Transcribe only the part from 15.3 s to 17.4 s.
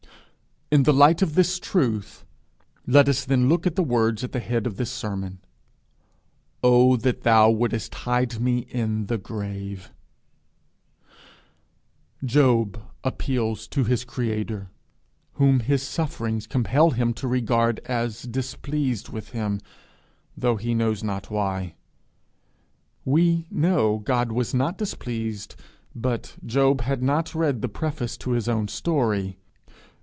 whom his sufferings compel him to